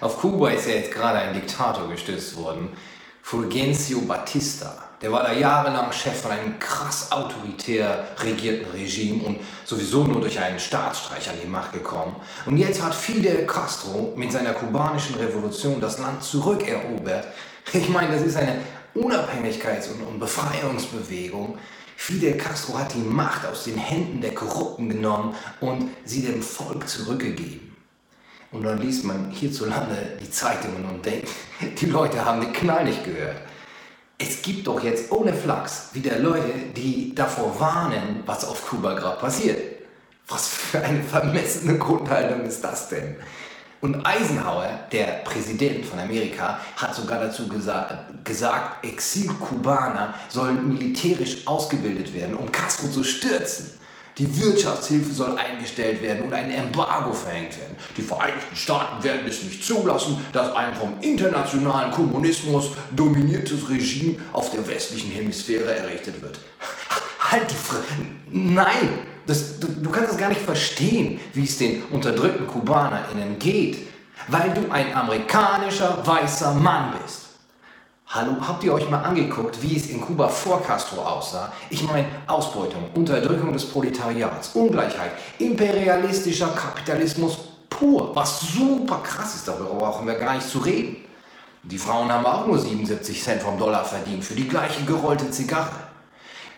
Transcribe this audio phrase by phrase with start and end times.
[0.00, 2.70] Auf Kuba ist ja jetzt gerade ein Diktator gestürzt worden,
[3.22, 4.90] Fulgencio Batista.
[5.02, 10.38] Der war da jahrelang Chef von einem krass autoritär regierten Regime und sowieso nur durch
[10.40, 12.16] einen Staatsstreich an die Macht gekommen.
[12.46, 17.26] Und jetzt hat Fidel Castro mit seiner kubanischen Revolution das Land zurückerobert.
[17.72, 18.56] Ich meine, das ist eine
[18.94, 21.58] Unabhängigkeits- und Befreiungsbewegung.
[21.96, 26.88] Fidel Castro hat die Macht aus den Händen der Korrupten genommen und sie dem Volk
[26.88, 27.69] zurückgegeben.
[28.52, 31.28] Und dann liest man hierzulande die Zeitungen und denkt,
[31.80, 33.36] die Leute haben den Knall nicht gehört.
[34.18, 39.18] Es gibt doch jetzt ohne Flachs wieder Leute, die davor warnen, was auf Kuba gerade
[39.18, 39.58] passiert.
[40.28, 43.16] Was für eine vermessene Grundhaltung ist das denn?
[43.80, 52.12] Und Eisenhower, der Präsident von Amerika, hat sogar dazu gesa gesagt, Exil-Kubaner sollen militärisch ausgebildet
[52.12, 53.70] werden, um Castro zu stürzen.
[54.20, 57.74] Die Wirtschaftshilfe soll eingestellt werden und ein Embargo verhängt werden.
[57.96, 64.50] Die Vereinigten Staaten werden es nicht zulassen, dass ein vom internationalen Kommunismus dominiertes Regime auf
[64.50, 66.38] der westlichen Hemisphäre errichtet wird.
[67.18, 67.82] Halt die Fresse.
[68.30, 68.90] Nein,
[69.26, 73.78] das, du, du kannst das gar nicht verstehen, wie es den unterdrückten KubanerInnen geht,
[74.28, 77.29] weil du ein amerikanischer weißer Mann bist.
[78.12, 81.52] Hallo, habt ihr euch mal angeguckt, wie es in Kuba vor Castro aussah?
[81.68, 87.38] Ich meine, Ausbeutung, Unterdrückung des Proletariats, Ungleichheit, imperialistischer Kapitalismus
[87.68, 90.96] pur, was super krass ist, darüber brauchen wir gar nicht zu reden.
[91.62, 95.70] Die Frauen haben auch nur 77 Cent vom Dollar verdient für die gleiche gerollte Zigarre.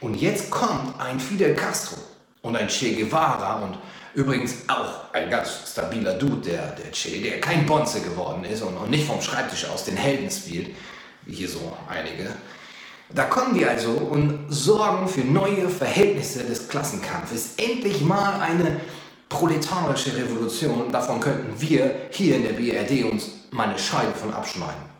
[0.00, 1.98] Und jetzt kommt ein Fidel Castro
[2.40, 3.76] und ein Che Guevara und
[4.14, 8.74] übrigens auch ein ganz stabiler Dude, der, der Che, der kein Bonze geworden ist und,
[8.74, 10.70] und nicht vom Schreibtisch aus den Helden spielt
[11.26, 12.30] hier so einige.
[13.14, 17.54] Da kommen die also und sorgen für neue Verhältnisse des Klassenkampfes.
[17.58, 18.80] Endlich mal eine
[19.28, 20.90] proletarische Revolution.
[20.90, 24.92] Davon könnten wir hier in der BRD uns mal eine Scheibe von abschneiden.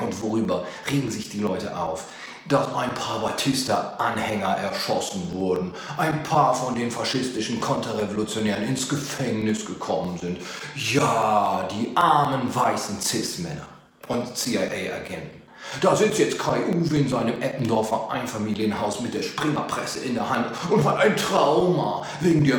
[0.00, 2.04] Und worüber regen sich die Leute auf?
[2.48, 10.18] Dass ein paar Batista-Anhänger erschossen wurden, ein paar von den faschistischen Konterrevolutionären ins Gefängnis gekommen
[10.18, 10.38] sind.
[10.74, 13.66] Ja, die armen weißen Cis-Männer
[14.10, 15.40] und CIA-Agenten.
[15.80, 20.46] Da sitzt jetzt Kai Uwe in seinem Eppendorfer Einfamilienhaus mit der Springerpresse in der Hand
[20.68, 22.58] und hat ein Trauma wegen der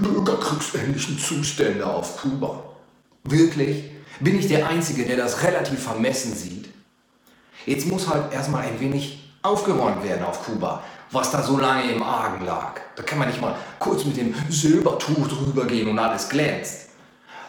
[0.00, 2.62] bürgerkriegsähnlichen Zustände auf Kuba.
[3.24, 3.84] Wirklich?
[4.20, 6.70] Bin ich der Einzige, der das relativ vermessen sieht?
[7.66, 12.02] Jetzt muss halt erstmal ein wenig aufgeräumt werden auf Kuba, was da so lange im
[12.02, 12.80] Argen lag.
[12.96, 16.88] Da kann man nicht mal kurz mit dem Silbertuch drüber gehen und alles glänzt.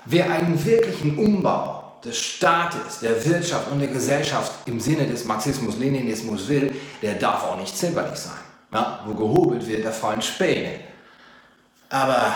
[0.05, 6.47] Wer einen wirklichen Umbau des Staates, der Wirtschaft und der Gesellschaft im Sinne des Marxismus-Leninismus
[6.47, 8.33] will, der darf auch nicht zimperlich sein.
[8.73, 10.79] Ja, wo gehobelt wird, da fallen Späne.
[11.89, 12.33] Aber,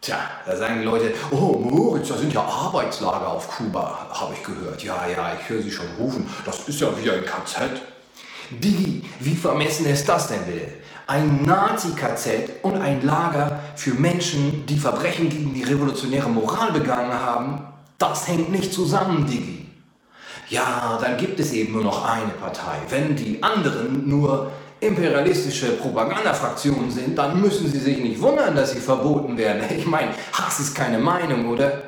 [0.00, 0.16] tja,
[0.46, 4.82] da sagen die Leute, oh Moritz, da sind ja Arbeitslager auf Kuba, habe ich gehört.
[4.82, 7.82] Ja, ja, ich höre sie schon rufen, das ist ja wieder ein KZ.
[8.50, 10.68] Digi, wie vermessen ist das denn bitte?
[11.06, 17.66] Ein Nazi-KZ und ein Lager für Menschen, die Verbrechen gegen die revolutionäre Moral begangen haben,
[17.98, 19.66] das hängt nicht zusammen, Digi.
[20.48, 22.78] Ja, dann gibt es eben nur noch eine Partei.
[22.88, 28.80] Wenn die anderen nur imperialistische Propagandafraktionen sind, dann müssen sie sich nicht wundern, dass sie
[28.80, 29.62] verboten werden.
[29.76, 31.82] Ich meine, Hass ist keine Meinung, oder?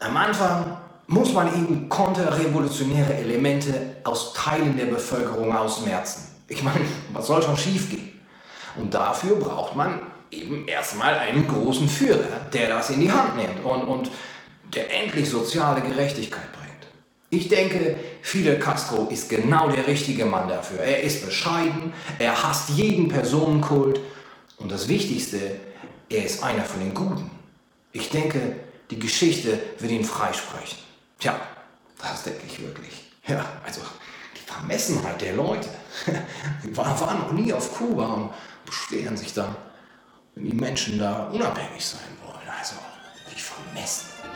[0.00, 0.76] Am Anfang
[1.06, 6.28] muss man eben konterrevolutionäre Elemente aus Teilen der Bevölkerung ausmerzen.
[6.48, 6.80] Ich meine,
[7.12, 8.12] was soll schon schiefgehen?
[8.76, 10.00] Und dafür braucht man
[10.30, 14.10] eben erstmal einen großen Führer, der das in die Hand nimmt und, und
[14.74, 16.68] der endlich soziale Gerechtigkeit bringt.
[17.30, 20.80] Ich denke, Fidel Castro ist genau der richtige Mann dafür.
[20.80, 24.00] Er ist bescheiden, er hasst jeden Personenkult
[24.56, 25.38] und das Wichtigste,
[26.08, 27.30] er ist einer von den Guten.
[27.92, 28.56] Ich denke,
[28.90, 30.78] die Geschichte wird ihn freisprechen.
[31.18, 31.38] Tja,
[32.00, 33.10] das denke ich wirklich.
[33.26, 33.82] Ja, also
[34.34, 35.68] die Vermessenheit der Leute.
[36.64, 38.30] Die waren noch nie auf Kuba und
[38.64, 39.54] beschweren sich dann,
[40.34, 42.48] wenn die Menschen da unabhängig sein wollen.
[42.58, 42.76] Also,
[43.30, 44.17] wie vermessen.